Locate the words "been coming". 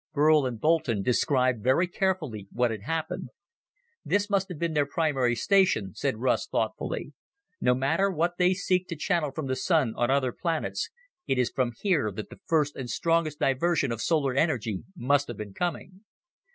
15.37-16.01